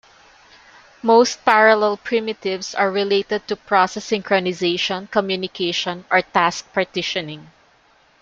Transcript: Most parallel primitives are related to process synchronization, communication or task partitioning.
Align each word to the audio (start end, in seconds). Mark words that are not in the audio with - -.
Most 1.03 1.45
parallel 1.45 1.95
primitives 1.97 2.73
are 2.73 2.89
related 2.89 3.47
to 3.47 3.55
process 3.55 4.09
synchronization, 4.09 5.11
communication 5.11 6.05
or 6.09 6.23
task 6.23 6.65
partitioning. 6.73 7.51